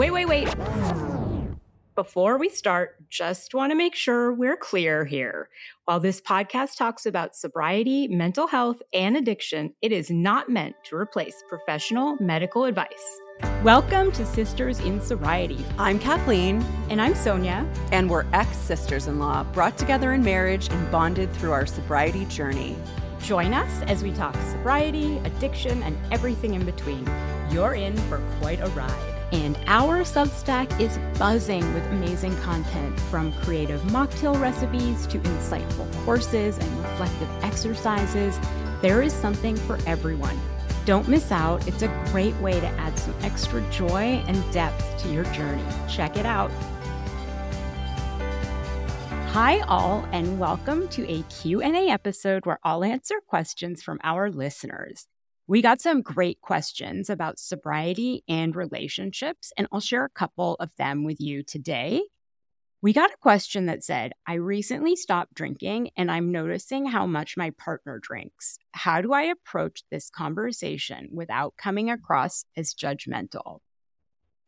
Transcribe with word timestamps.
Wait, 0.00 0.12
wait, 0.12 0.28
wait. 0.28 0.54
Before 1.94 2.38
we 2.38 2.48
start, 2.48 2.96
just 3.10 3.52
want 3.52 3.70
to 3.70 3.74
make 3.74 3.94
sure 3.94 4.32
we're 4.32 4.56
clear 4.56 5.04
here. 5.04 5.50
While 5.84 6.00
this 6.00 6.22
podcast 6.22 6.78
talks 6.78 7.04
about 7.04 7.36
sobriety, 7.36 8.08
mental 8.08 8.46
health, 8.46 8.80
and 8.94 9.14
addiction, 9.14 9.74
it 9.82 9.92
is 9.92 10.10
not 10.10 10.48
meant 10.48 10.74
to 10.84 10.96
replace 10.96 11.44
professional 11.50 12.16
medical 12.18 12.64
advice. 12.64 13.20
Welcome 13.62 14.10
to 14.12 14.24
Sisters 14.24 14.80
in 14.80 15.02
Sobriety. 15.02 15.62
I'm 15.76 15.98
Kathleen. 15.98 16.64
And 16.88 16.98
I'm 16.98 17.14
Sonia. 17.14 17.70
And 17.92 18.08
we're 18.08 18.24
ex 18.32 18.56
sisters 18.56 19.06
in 19.06 19.18
law, 19.18 19.44
brought 19.52 19.76
together 19.76 20.14
in 20.14 20.24
marriage 20.24 20.70
and 20.70 20.90
bonded 20.90 21.30
through 21.34 21.52
our 21.52 21.66
sobriety 21.66 22.24
journey. 22.24 22.74
Join 23.20 23.52
us 23.52 23.82
as 23.82 24.02
we 24.02 24.12
talk 24.12 24.34
sobriety, 24.50 25.18
addiction, 25.24 25.82
and 25.82 25.94
everything 26.10 26.54
in 26.54 26.64
between. 26.64 27.06
You're 27.50 27.74
in 27.74 27.94
for 28.08 28.18
quite 28.40 28.62
a 28.62 28.68
ride. 28.68 29.09
And 29.32 29.56
our 29.68 30.00
Substack 30.00 30.80
is 30.80 30.98
buzzing 31.16 31.72
with 31.72 31.84
amazing 31.86 32.36
content 32.38 32.98
from 33.02 33.32
creative 33.42 33.80
mocktail 33.82 34.40
recipes 34.40 35.06
to 35.06 35.18
insightful 35.20 36.04
courses 36.04 36.58
and 36.58 36.78
reflective 36.78 37.28
exercises. 37.44 38.36
There 38.82 39.02
is 39.02 39.12
something 39.12 39.54
for 39.54 39.78
everyone. 39.86 40.36
Don't 40.84 41.06
miss 41.06 41.30
out. 41.30 41.68
It's 41.68 41.82
a 41.82 42.06
great 42.10 42.34
way 42.36 42.58
to 42.58 42.66
add 42.66 42.98
some 42.98 43.14
extra 43.22 43.60
joy 43.70 44.24
and 44.26 44.52
depth 44.52 45.00
to 45.04 45.12
your 45.12 45.24
journey. 45.26 45.62
Check 45.88 46.16
it 46.16 46.26
out. 46.26 46.50
Hi 49.30 49.60
all 49.68 50.04
and 50.10 50.40
welcome 50.40 50.88
to 50.88 51.08
a 51.08 51.22
Q&A 51.22 51.88
episode 51.88 52.46
where 52.46 52.58
I'll 52.64 52.82
answer 52.82 53.20
questions 53.28 53.80
from 53.80 54.00
our 54.02 54.28
listeners. 54.28 55.06
We 55.50 55.62
got 55.62 55.80
some 55.80 56.02
great 56.02 56.40
questions 56.40 57.10
about 57.10 57.40
sobriety 57.40 58.22
and 58.28 58.54
relationships, 58.54 59.52
and 59.56 59.66
I'll 59.72 59.80
share 59.80 60.04
a 60.04 60.08
couple 60.08 60.54
of 60.60 60.70
them 60.76 61.02
with 61.02 61.20
you 61.20 61.42
today. 61.42 62.02
We 62.82 62.92
got 62.92 63.10
a 63.10 63.16
question 63.20 63.66
that 63.66 63.82
said, 63.82 64.12
I 64.28 64.34
recently 64.34 64.94
stopped 64.94 65.34
drinking 65.34 65.90
and 65.96 66.08
I'm 66.08 66.30
noticing 66.30 66.86
how 66.86 67.04
much 67.04 67.36
my 67.36 67.50
partner 67.58 67.98
drinks. 67.98 68.60
How 68.70 69.00
do 69.02 69.12
I 69.12 69.22
approach 69.22 69.82
this 69.90 70.08
conversation 70.08 71.08
without 71.12 71.56
coming 71.56 71.90
across 71.90 72.44
as 72.56 72.72
judgmental? 72.72 73.58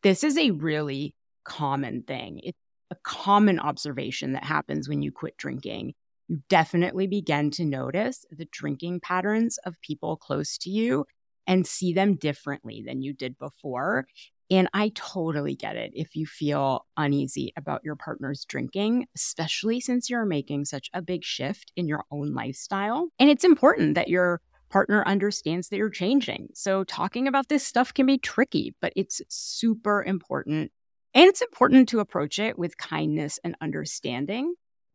This 0.05 0.23
is 0.23 0.39
a 0.39 0.53
really 0.53 1.17
common 1.43 2.05
thing. 2.05 2.39
It's 2.45 2.59
a 2.93 2.97
common 3.03 3.59
observation 3.59 4.35
that 4.35 4.45
happens 4.45 4.89
when 4.89 5.03
you 5.03 5.11
quit 5.11 5.37
drinking 5.37 5.95
you 6.33 6.43
definitely 6.49 7.07
begin 7.07 7.51
to 7.51 7.65
notice 7.65 8.25
the 8.31 8.47
drinking 8.51 9.01
patterns 9.01 9.59
of 9.67 9.79
people 9.83 10.17
close 10.17 10.57
to 10.57 10.71
you 10.71 11.05
and 11.47 11.67
see 11.67 11.93
them 11.93 12.17
differently 12.17 12.83
than 12.87 13.03
you 13.03 13.13
did 13.13 13.39
before. 13.39 14.07
And 14.51 14.67
I 14.73 14.93
totally 14.95 15.55
get 15.55 15.77
it 15.77 15.93
if 15.95 16.17
you 16.17 16.25
feel 16.25 16.87
uneasy 16.97 17.53
about 17.55 17.83
your 17.85 17.97
partner's 17.97 18.47
drinking, 18.47 19.09
especially 19.15 19.79
since 19.79 20.09
you're 20.09 20.25
making 20.25 20.65
such 20.65 20.89
a 20.95 21.03
big 21.03 21.23
shift 21.23 21.71
in 21.77 21.87
your 21.87 22.05
own 22.11 22.33
lifestyle. 22.33 23.09
And 23.19 23.29
it's 23.29 23.45
important 23.45 23.95
that 23.95 24.09
your 24.09 24.41
partner 24.71 25.05
understands 25.07 25.69
that 25.69 25.77
you're 25.77 25.91
changing. 25.91 26.49
So, 26.55 26.83
talking 26.85 27.29
about 27.29 27.51
this 27.51 27.67
stuff 27.67 27.93
can 27.93 28.07
be 28.07 28.17
tricky, 28.17 28.75
but 28.81 28.95
it's 28.97 29.21
super 29.29 30.03
important. 30.03 30.73
And 31.13 31.29
it's 31.29 31.43
important 31.43 31.91
to 31.91 32.01
approach 32.01 32.39
it 32.39 32.59
with 32.59 32.79
kindness 32.79 33.39
and 33.45 33.55
understanding 33.61 34.55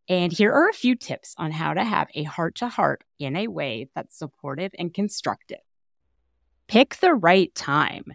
and 0.10 0.32
here 0.32 0.54
are 0.54 0.70
a 0.70 0.74
few 0.74 0.96
tips 0.96 1.36
on 1.38 1.52
how 1.52 1.74
to 1.74 1.84
have 1.84 2.08
a 2.14 2.24
heart 2.24 2.56
to 2.56 2.70
heart 2.70 3.04
in 3.20 3.36
a 3.36 3.48
way 3.48 3.90
that's 3.94 4.18
supportive 4.18 4.72
and 4.80 4.94
constructive. 4.94 5.60
Pick 6.68 6.98
the 6.98 7.14
right 7.14 7.54
time. 7.54 8.14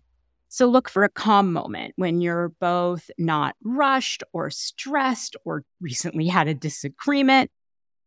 So 0.49 0.67
look 0.67 0.89
for 0.89 1.05
a 1.05 1.09
calm 1.09 1.53
moment 1.53 1.95
when 1.97 2.21
you're 2.21 2.51
both 2.61 3.11
not 3.19 3.57
rushed 3.63 4.23
or 4.33 4.51
stressed 4.51 5.37
or 5.45 5.65
recently 5.81 6.29
had 6.29 6.49
a 6.49 6.55
disagreement. 6.55 7.51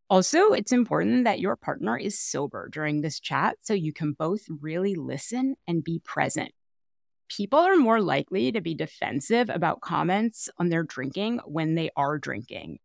Also, 0.09 0.53
it's 0.53 0.71
important 0.71 1.23
that 1.23 1.39
your 1.39 1.55
partner 1.55 1.97
is 1.97 2.19
sober 2.19 2.69
during 2.71 3.01
this 3.01 3.19
chat 3.19 3.57
so 3.61 3.73
you 3.73 3.91
can 3.91 4.13
both 4.13 4.43
really 4.61 4.93
listen 4.93 5.55
and 5.67 5.83
be 5.83 5.99
present. 6.03 6.51
People 7.27 7.59
are 7.59 7.77
more 7.77 7.99
likely 7.99 8.51
to 8.51 8.61
be 8.61 8.75
defensive 8.75 9.49
about 9.49 9.81
comments 9.81 10.47
on 10.59 10.69
their 10.69 10.83
drinking 10.83 11.39
when 11.45 11.73
they 11.73 11.89
are 11.95 12.19
drinking. 12.19 12.77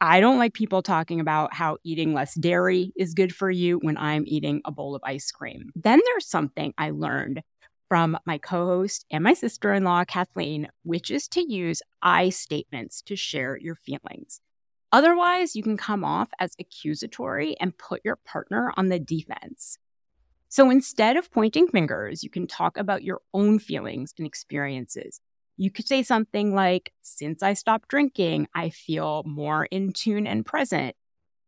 I 0.00 0.20
don't 0.20 0.38
like 0.38 0.52
people 0.52 0.82
talking 0.82 1.20
about 1.20 1.54
how 1.54 1.78
eating 1.82 2.12
less 2.12 2.34
dairy 2.34 2.92
is 2.96 3.14
good 3.14 3.34
for 3.34 3.50
you 3.50 3.78
when 3.78 3.96
I'm 3.96 4.24
eating 4.26 4.60
a 4.66 4.70
bowl 4.70 4.94
of 4.94 5.02
ice 5.04 5.30
cream. 5.30 5.70
Then 5.74 6.00
there's 6.04 6.26
something 6.26 6.74
I 6.76 6.90
learned 6.90 7.42
from 7.88 8.18
my 8.26 8.36
co 8.36 8.66
host 8.66 9.06
and 9.10 9.24
my 9.24 9.32
sister 9.32 9.72
in 9.72 9.84
law, 9.84 10.04
Kathleen, 10.04 10.68
which 10.82 11.10
is 11.10 11.28
to 11.28 11.40
use 11.40 11.80
I 12.02 12.28
statements 12.28 13.00
to 13.02 13.16
share 13.16 13.56
your 13.56 13.74
feelings. 13.74 14.40
Otherwise, 14.92 15.56
you 15.56 15.62
can 15.62 15.78
come 15.78 16.04
off 16.04 16.30
as 16.38 16.54
accusatory 16.58 17.58
and 17.58 17.76
put 17.76 18.02
your 18.04 18.16
partner 18.16 18.72
on 18.76 18.88
the 18.88 18.98
defense. 18.98 19.78
So 20.48 20.70
instead 20.70 21.16
of 21.16 21.32
pointing 21.32 21.68
fingers, 21.68 22.22
you 22.22 22.30
can 22.30 22.46
talk 22.46 22.76
about 22.76 23.02
your 23.02 23.20
own 23.32 23.58
feelings 23.58 24.12
and 24.18 24.26
experiences. 24.26 25.20
You 25.56 25.70
could 25.70 25.86
say 25.86 26.02
something 26.02 26.54
like, 26.54 26.92
Since 27.02 27.42
I 27.42 27.54
stopped 27.54 27.88
drinking, 27.88 28.48
I 28.54 28.70
feel 28.70 29.22
more 29.24 29.64
in 29.66 29.92
tune 29.92 30.26
and 30.26 30.44
present. 30.44 30.94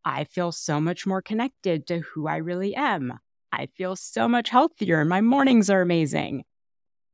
I 0.04 0.24
feel 0.24 0.52
so 0.52 0.80
much 0.80 1.06
more 1.06 1.20
connected 1.20 1.86
to 1.88 2.00
who 2.00 2.26
I 2.26 2.36
really 2.36 2.74
am. 2.74 3.19
I 3.52 3.66
feel 3.76 3.96
so 3.96 4.28
much 4.28 4.50
healthier 4.50 5.00
and 5.00 5.08
my 5.08 5.20
mornings 5.20 5.69
are 5.69 5.82
amazing. 5.82 6.44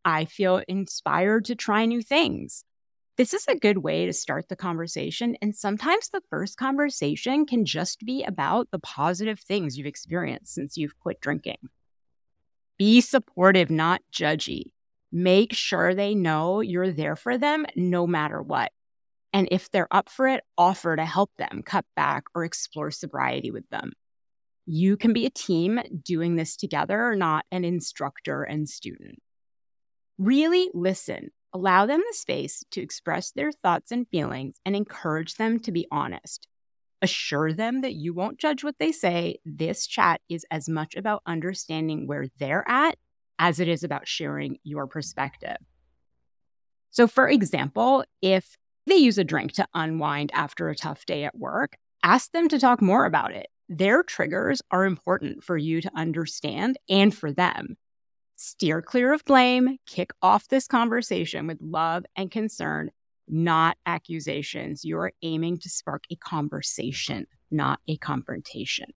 I 0.05 0.27
feel 0.27 0.63
inspired 0.69 1.47
to 1.47 1.55
try 1.55 1.87
new 1.87 2.03
things. 2.03 2.65
This 3.17 3.33
is 3.33 3.47
a 3.49 3.57
good 3.57 3.79
way 3.79 4.07
to 4.07 4.13
start 4.13 4.49
the 4.49 4.57
conversation. 4.57 5.37
And 5.41 5.55
sometimes 5.55 6.09
the 6.09 6.21
first 6.31 6.57
conversation 6.57 7.47
can 7.47 7.65
just 7.65 8.01
be 8.05 8.25
about 8.25 8.71
the 8.71 8.81
positive 8.81 9.39
things 9.41 9.79
you've 9.79 9.87
experienced 9.87 10.53
since 10.55 10.77
you've 10.77 10.99
quit 10.99 11.21
drinking. 11.21 11.59
Be 12.77 13.01
supportive, 13.01 13.71
not 13.71 14.03
judgy. 14.13 14.73
Make 15.17 15.53
sure 15.53 15.95
they 15.95 16.17
know 16.17 16.61
you're 16.61 16.91
there 16.91 17.15
for 17.15 17.39
them 17.39 17.67
no 17.77 18.05
matter 18.05 18.43
what. 18.43 18.73
And 19.33 19.47
if 19.53 19.71
they're 19.71 19.87
up 19.93 20.09
for 20.09 20.27
it, 20.27 20.43
offer 20.59 20.97
to 20.97 21.05
help 21.05 21.31
them 21.39 21.63
cut 21.65 21.85
back 21.95 22.25
or 22.35 22.45
explore 22.45 22.91
sobriety 22.91 23.53
with 23.53 23.69
them. 23.71 23.93
You 24.67 24.97
can 24.97 25.13
be 25.13 25.25
a 25.25 25.31
team 25.31 25.81
doing 26.03 26.35
this 26.35 26.57
together, 26.57 27.15
not 27.15 27.45
an 27.53 27.65
instructor 27.65 28.43
and 28.43 28.69
student. 28.69 29.21
Really 30.19 30.69
listen, 30.75 31.31
allow 31.53 31.87
them 31.87 32.01
the 32.01 32.17
space 32.17 32.65
to 32.73 32.81
express 32.81 33.31
their 33.31 33.53
thoughts 33.53 33.93
and 33.93 34.09
feelings, 34.09 34.57
and 34.67 34.75
encourage 34.75 35.37
them 35.37 35.61
to 35.61 35.71
be 35.71 35.87
honest. 35.93 36.49
Assure 37.03 37.53
them 37.53 37.83
that 37.83 37.95
you 37.95 38.15
won't 38.15 38.41
judge 38.41 38.65
what 38.65 38.81
they 38.81 38.91
say. 38.91 39.37
This 39.45 39.87
chat 39.87 40.23
is 40.29 40.45
as 40.51 40.69
much 40.69 40.97
about 40.97 41.23
understanding 41.25 42.09
where 42.09 42.27
they're 42.41 42.69
at 42.69 42.97
as 43.39 43.61
it 43.61 43.69
is 43.69 43.83
about 43.83 44.09
sharing 44.09 44.59
your 44.63 44.87
perspective. 44.87 45.57
So, 46.91 47.07
for 47.07 47.29
example, 47.29 48.05
if 48.23 48.57
they 48.87 48.97
use 48.97 49.19
a 49.19 49.25
drink 49.25 49.53
to 49.53 49.67
unwind 49.75 50.31
after 50.35 50.69
a 50.69 50.77
tough 50.77 51.07
day 51.07 51.25
at 51.25 51.37
work, 51.37 51.77
ask 52.03 52.31
them 52.33 52.49
to 52.49 52.59
talk 52.59 52.81
more 52.81 53.05
about 53.05 53.33
it. 53.33 53.49
Their 53.69 54.03
triggers 54.03 54.63
are 54.71 54.85
important 54.85 55.43
for 55.43 55.57
you 55.57 55.81
to 55.81 55.91
understand 55.97 56.79
and 56.89 57.15
for 57.15 57.33
them. 57.33 57.77
Steer 58.37 58.83
clear 58.83 59.13
of 59.13 59.25
blame, 59.25 59.79
kick 59.87 60.11
off 60.21 60.49
this 60.49 60.67
conversation 60.67 61.47
with 61.47 61.59
love 61.61 62.05
and 62.15 62.31
concern, 62.31 62.91
not 63.27 63.77
accusations. 63.87 64.85
You're 64.85 65.13
aiming 65.23 65.59
to 65.59 65.71
spark 65.71 66.05
a 66.11 66.17
conversation, 66.17 67.27
not 67.51 67.81
a 67.89 67.97
confrontation 67.97 68.87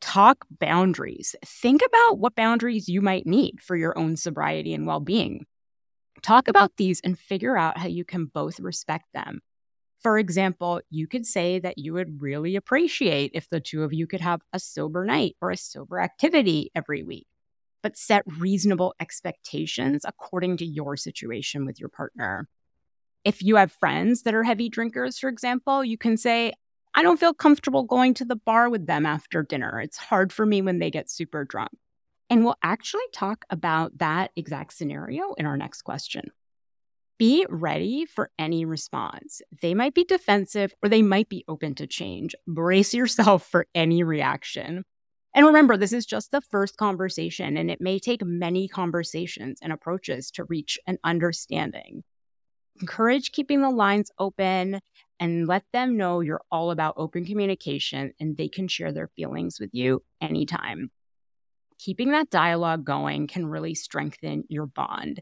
talk 0.00 0.44
boundaries. 0.60 1.34
Think 1.44 1.82
about 1.86 2.18
what 2.18 2.34
boundaries 2.34 2.88
you 2.88 3.00
might 3.00 3.26
need 3.26 3.60
for 3.60 3.76
your 3.76 3.98
own 3.98 4.16
sobriety 4.16 4.74
and 4.74 4.86
well 4.86 5.00
being. 5.00 5.46
Talk 6.22 6.48
about 6.48 6.76
these 6.76 7.00
and 7.02 7.18
figure 7.18 7.56
out 7.56 7.78
how 7.78 7.88
you 7.88 8.04
can 8.04 8.26
both 8.26 8.58
respect 8.60 9.04
them. 9.12 9.40
For 10.00 10.18
example, 10.18 10.80
you 10.90 11.06
could 11.06 11.26
say 11.26 11.58
that 11.58 11.78
you 11.78 11.92
would 11.94 12.20
really 12.22 12.56
appreciate 12.56 13.32
if 13.34 13.48
the 13.48 13.60
two 13.60 13.82
of 13.82 13.92
you 13.92 14.06
could 14.06 14.20
have 14.20 14.40
a 14.52 14.60
sober 14.60 15.04
night 15.04 15.36
or 15.40 15.50
a 15.50 15.56
sober 15.56 16.00
activity 16.00 16.70
every 16.74 17.02
week, 17.02 17.26
but 17.82 17.96
set 17.96 18.22
reasonable 18.38 18.94
expectations 19.00 20.04
according 20.06 20.58
to 20.58 20.66
your 20.66 20.96
situation 20.96 21.66
with 21.66 21.80
your 21.80 21.88
partner. 21.88 22.48
If 23.24 23.42
you 23.42 23.56
have 23.56 23.72
friends 23.72 24.22
that 24.22 24.34
are 24.34 24.44
heavy 24.44 24.68
drinkers, 24.68 25.18
for 25.18 25.28
example, 25.28 25.84
you 25.84 25.98
can 25.98 26.16
say, 26.16 26.52
I 26.96 27.02
don't 27.02 27.20
feel 27.20 27.34
comfortable 27.34 27.84
going 27.84 28.14
to 28.14 28.24
the 28.24 28.36
bar 28.36 28.70
with 28.70 28.86
them 28.86 29.04
after 29.04 29.42
dinner. 29.42 29.80
It's 29.80 29.98
hard 29.98 30.32
for 30.32 30.46
me 30.46 30.62
when 30.62 30.78
they 30.78 30.90
get 30.90 31.10
super 31.10 31.44
drunk. 31.44 31.70
And 32.30 32.42
we'll 32.42 32.56
actually 32.62 33.04
talk 33.12 33.44
about 33.50 33.98
that 33.98 34.30
exact 34.34 34.72
scenario 34.72 35.34
in 35.34 35.44
our 35.44 35.58
next 35.58 35.82
question. 35.82 36.30
Be 37.18 37.46
ready 37.50 38.06
for 38.06 38.30
any 38.38 38.64
response. 38.64 39.42
They 39.60 39.74
might 39.74 39.94
be 39.94 40.04
defensive 40.04 40.74
or 40.82 40.88
they 40.88 41.02
might 41.02 41.28
be 41.28 41.44
open 41.48 41.74
to 41.76 41.86
change. 41.86 42.34
Brace 42.48 42.94
yourself 42.94 43.46
for 43.46 43.66
any 43.74 44.02
reaction. 44.02 44.82
And 45.34 45.46
remember, 45.46 45.76
this 45.76 45.92
is 45.92 46.06
just 46.06 46.30
the 46.30 46.40
first 46.40 46.78
conversation, 46.78 47.58
and 47.58 47.70
it 47.70 47.78
may 47.78 47.98
take 47.98 48.24
many 48.24 48.68
conversations 48.68 49.58
and 49.60 49.70
approaches 49.70 50.30
to 50.30 50.44
reach 50.44 50.78
an 50.86 50.96
understanding. 51.04 52.04
Encourage 52.80 53.32
keeping 53.32 53.60
the 53.60 53.70
lines 53.70 54.10
open 54.18 54.80
and 55.18 55.48
let 55.48 55.64
them 55.72 55.96
know 55.96 56.20
you're 56.20 56.42
all 56.50 56.70
about 56.70 56.94
open 56.96 57.24
communication 57.24 58.12
and 58.20 58.36
they 58.36 58.48
can 58.48 58.68
share 58.68 58.92
their 58.92 59.08
feelings 59.08 59.58
with 59.60 59.70
you 59.72 60.02
anytime. 60.20 60.90
Keeping 61.78 62.12
that 62.12 62.30
dialogue 62.30 62.84
going 62.84 63.26
can 63.26 63.46
really 63.46 63.74
strengthen 63.74 64.44
your 64.48 64.66
bond. 64.66 65.20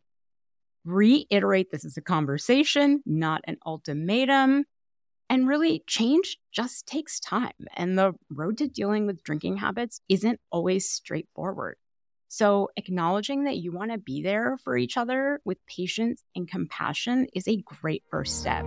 Reiterate 0.84 1.70
this 1.70 1.84
is 1.84 1.96
a 1.96 2.02
conversation, 2.02 3.02
not 3.06 3.40
an 3.44 3.56
ultimatum. 3.66 4.64
And 5.30 5.48
really, 5.48 5.82
change 5.86 6.36
just 6.52 6.86
takes 6.86 7.18
time. 7.18 7.52
And 7.74 7.98
the 7.98 8.12
road 8.30 8.58
to 8.58 8.68
dealing 8.68 9.06
with 9.06 9.22
drinking 9.22 9.56
habits 9.56 10.00
isn't 10.08 10.38
always 10.50 10.88
straightforward. 10.88 11.76
So, 12.28 12.68
acknowledging 12.76 13.44
that 13.44 13.56
you 13.56 13.72
want 13.72 13.92
to 13.92 13.98
be 13.98 14.22
there 14.22 14.58
for 14.62 14.76
each 14.76 14.96
other 14.96 15.40
with 15.44 15.64
patience 15.66 16.22
and 16.36 16.48
compassion 16.48 17.26
is 17.32 17.48
a 17.48 17.62
great 17.64 18.02
first 18.10 18.40
step. 18.40 18.64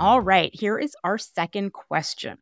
All 0.00 0.20
right, 0.20 0.50
here 0.52 0.76
is 0.76 0.96
our 1.04 1.18
second 1.18 1.72
question. 1.72 2.38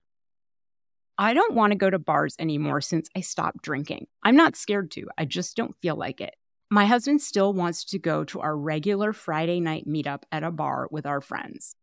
I 1.19 1.35
don't 1.35 1.55
want 1.55 1.73
to 1.73 1.79
go 1.79 1.91
to 1.91 1.99
bars 1.99 2.35
anymore 2.39 2.81
since 2.81 3.11
I 3.15 3.21
stopped 3.21 3.63
drinking. 3.63 4.07
I'm 4.23 4.37
not 4.37 4.57
scared 4.57 4.91
to, 4.93 5.09
I 5.19 5.27
just 5.27 5.55
don't 5.55 5.77
feel 5.83 5.95
like 5.95 6.23
it. 6.23 6.35
My 6.71 6.87
husband 6.87 7.21
still 7.21 7.53
wants 7.53 7.85
to 7.85 7.99
go 7.99 8.25
to 8.25 8.41
our 8.41 8.57
regular 8.57 9.13
Friday 9.13 9.61
night 9.61 9.87
meetup 9.87 10.23
at 10.33 10.43
a 10.43 10.51
bar 10.51 10.89
with 10.91 11.05
our 11.05 11.21
friends. 11.21 11.77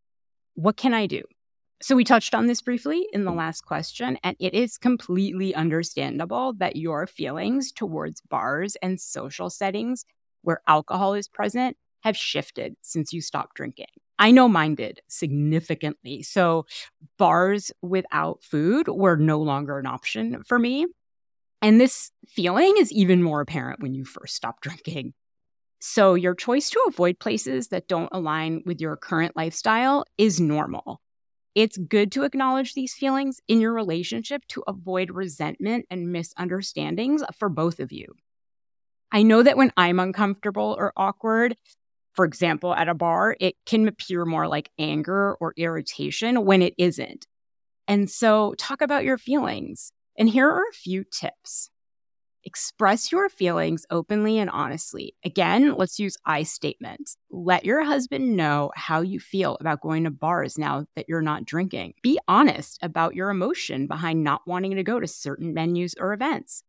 What 0.55 0.75
can 0.75 0.95
I 0.95 1.05
do? 1.05 1.21
So, 1.83 1.95
we 1.95 2.03
touched 2.03 2.33
on 2.33 2.47
this 2.47 2.63
briefly 2.63 3.07
in 3.13 3.23
the 3.23 3.31
last 3.31 3.61
question, 3.61 4.17
and 4.23 4.35
it 4.39 4.55
is 4.55 4.77
completely 4.77 5.53
understandable 5.53 6.53
that 6.53 6.75
your 6.75 7.05
feelings 7.05 7.71
towards 7.71 8.21
bars 8.21 8.75
and 8.81 8.99
social 8.99 9.51
settings 9.51 10.03
where 10.41 10.61
alcohol 10.67 11.13
is 11.13 11.27
present 11.27 11.77
have 12.01 12.17
shifted 12.17 12.75
since 12.81 13.13
you 13.13 13.21
stopped 13.21 13.55
drinking. 13.55 13.85
I 14.19 14.31
know 14.31 14.49
mine 14.49 14.75
did 14.75 15.01
significantly. 15.07 16.21
So, 16.23 16.65
bars 17.17 17.71
without 17.81 18.43
food 18.43 18.87
were 18.89 19.15
no 19.15 19.39
longer 19.39 19.79
an 19.79 19.85
option 19.87 20.43
for 20.43 20.59
me. 20.59 20.85
And 21.61 21.79
this 21.81 22.11
feeling 22.27 22.75
is 22.77 22.91
even 22.91 23.23
more 23.23 23.41
apparent 23.41 23.81
when 23.81 23.93
you 23.93 24.05
first 24.05 24.35
stop 24.35 24.61
drinking. 24.61 25.13
So, 25.79 26.13
your 26.15 26.35
choice 26.35 26.69
to 26.71 26.85
avoid 26.87 27.19
places 27.19 27.69
that 27.69 27.87
don't 27.87 28.09
align 28.11 28.63
with 28.65 28.81
your 28.81 28.97
current 28.97 29.35
lifestyle 29.37 30.05
is 30.17 30.41
normal. 30.41 31.01
It's 31.55 31.77
good 31.77 32.11
to 32.13 32.23
acknowledge 32.23 32.73
these 32.73 32.93
feelings 32.93 33.39
in 33.47 33.61
your 33.61 33.73
relationship 33.73 34.43
to 34.49 34.63
avoid 34.67 35.11
resentment 35.11 35.85
and 35.89 36.11
misunderstandings 36.11 37.23
for 37.37 37.49
both 37.49 37.79
of 37.79 37.91
you. 37.91 38.15
I 39.11 39.23
know 39.23 39.41
that 39.43 39.57
when 39.57 39.71
I'm 39.75 39.99
uncomfortable 39.99 40.75
or 40.77 40.93
awkward, 40.95 41.55
for 42.19 42.25
example, 42.25 42.75
at 42.75 42.89
a 42.89 42.93
bar, 42.93 43.37
it 43.39 43.55
can 43.65 43.87
appear 43.87 44.25
more 44.25 44.45
like 44.45 44.69
anger 44.77 45.35
or 45.35 45.53
irritation 45.55 46.43
when 46.43 46.61
it 46.61 46.73
isn't. 46.77 47.25
And 47.87 48.09
so, 48.09 48.55
talk 48.57 48.81
about 48.81 49.05
your 49.05 49.17
feelings. 49.17 49.93
And 50.17 50.27
here 50.27 50.49
are 50.49 50.65
a 50.69 50.73
few 50.73 51.05
tips. 51.05 51.69
Express 52.43 53.09
your 53.09 53.29
feelings 53.29 53.85
openly 53.89 54.37
and 54.37 54.49
honestly. 54.49 55.15
Again, 55.23 55.75
let's 55.77 55.97
use 55.97 56.17
I 56.25 56.43
statements. 56.43 57.15
Let 57.31 57.63
your 57.63 57.85
husband 57.85 58.35
know 58.35 58.71
how 58.75 58.99
you 58.99 59.21
feel 59.21 59.55
about 59.61 59.79
going 59.79 60.03
to 60.03 60.11
bars 60.11 60.57
now 60.57 60.87
that 60.97 61.05
you're 61.07 61.21
not 61.21 61.45
drinking. 61.45 61.93
Be 62.03 62.19
honest 62.27 62.79
about 62.81 63.15
your 63.15 63.29
emotion 63.29 63.87
behind 63.87 64.25
not 64.25 64.41
wanting 64.45 64.75
to 64.75 64.83
go 64.83 64.99
to 64.99 65.07
certain 65.07 65.53
menus 65.53 65.95
or 65.97 66.11
events. 66.11 66.65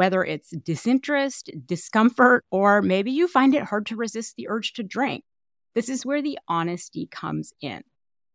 Whether 0.00 0.24
it's 0.24 0.48
disinterest, 0.48 1.50
discomfort, 1.66 2.46
or 2.50 2.80
maybe 2.80 3.10
you 3.10 3.28
find 3.28 3.54
it 3.54 3.64
hard 3.64 3.84
to 3.84 3.96
resist 3.96 4.34
the 4.34 4.48
urge 4.48 4.72
to 4.72 4.82
drink. 4.82 5.24
This 5.74 5.90
is 5.90 6.06
where 6.06 6.22
the 6.22 6.38
honesty 6.48 7.06
comes 7.06 7.52
in. 7.60 7.82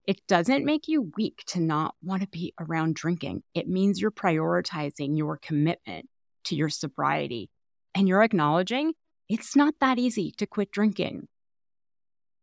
It 0.05 0.21
doesn't 0.27 0.63
make 0.63 0.87
you 0.87 1.11
weak 1.17 1.41
to 1.47 1.59
not 1.59 1.95
want 2.03 2.21
to 2.21 2.27
be 2.27 2.53
around 2.59 2.93
drinking. 2.93 3.41
It 3.55 3.67
means 3.67 3.99
you're 3.99 4.11
prioritizing 4.11 5.17
your 5.17 5.37
commitment 5.37 6.07
to 6.43 6.55
your 6.55 6.69
sobriety 6.69 7.49
and 7.95 8.07
you're 8.07 8.21
acknowledging 8.21 8.93
it's 9.27 9.55
not 9.55 9.73
that 9.81 9.97
easy 9.97 10.29
to 10.37 10.45
quit 10.45 10.69
drinking. 10.69 11.27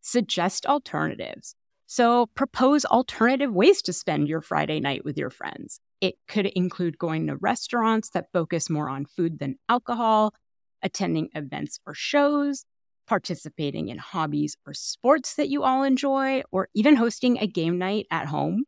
Suggest 0.01 0.67
alternatives. 0.67 1.55
So, 1.87 2.27
propose 2.35 2.85
alternative 2.85 3.53
ways 3.53 3.83
to 3.83 3.93
spend 3.93 4.27
your 4.27 4.41
Friday 4.41 4.81
night 4.81 5.05
with 5.05 5.17
your 5.17 5.31
friends. 5.31 5.79
It 6.03 6.17
could 6.27 6.47
include 6.47 6.99
going 6.99 7.29
to 7.29 7.37
restaurants 7.37 8.11
that 8.11 8.27
focus 8.33 8.69
more 8.69 8.91
on 8.91 9.07
food 9.07 9.39
than 9.39 9.57
alcohol, 9.69 10.35
attending 10.83 11.29
events 11.33 11.79
or 11.87 11.95
shows, 11.95 12.65
participating 13.07 13.89
in 13.89 13.99
hobbies 13.99 14.57
or 14.67 14.75
sports 14.75 15.37
that 15.37 15.49
you 15.49 15.63
all 15.63 15.85
enjoy, 15.85 16.43
or 16.51 16.69
even 16.75 16.97
hosting 16.97 17.39
a 17.39 17.47
game 17.47 17.79
night 17.79 18.07
at 18.11 18.27
home. 18.27 18.65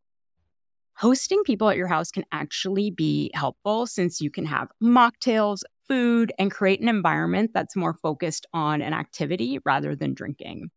Hosting 0.99 1.43
people 1.43 1.69
at 1.69 1.77
your 1.77 1.89
house 1.89 2.13
can 2.13 2.25
actually 2.31 2.93
be 2.93 3.33
helpful 3.35 3.87
since 3.87 4.21
you 4.21 4.31
can 4.31 4.47
have 4.47 4.69
mocktails, 4.81 5.63
food, 5.89 6.33
and 6.39 6.53
create 6.53 6.81
an 6.81 6.89
environment 6.89 7.51
that's 7.53 7.75
more 7.75 7.95
focused 7.95 8.47
on 8.53 8.81
an 8.81 8.93
activity 8.93 9.59
rather 9.65 9.97
than 9.97 10.15
drinking. 10.15 10.71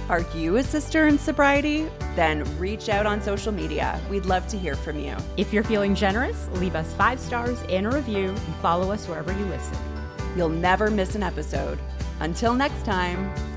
Are 0.09 0.25
you 0.35 0.57
a 0.57 0.63
sister 0.63 1.07
in 1.07 1.19
sobriety? 1.19 1.87
Then 2.17 2.45
reach 2.59 2.89
out 2.89 3.05
on 3.05 3.21
social 3.21 3.53
media. 3.53 4.01
We'd 4.09 4.25
love 4.25 4.49
to 4.49 4.59
hear 4.59 4.75
from 4.75 4.99
you. 4.99 5.15
If 5.37 5.53
you're 5.53 5.63
feeling 5.63 5.95
generous, 5.95 6.49
leave 6.55 6.75
us 6.75 6.95
five 6.95 7.21
stars 7.21 7.63
and 7.69 7.87
a 7.87 7.91
review 7.91 8.31
and 8.31 8.55
follow 8.63 8.91
us 8.91 9.07
wherever 9.07 9.35
you 9.35 9.45
listen. 9.45 9.77
You'll 10.35 10.49
never 10.49 10.91
miss 10.91 11.15
an 11.15 11.23
episode. 11.23 11.79
Until 12.21 12.55
next 12.55 12.87
time. 12.87 13.50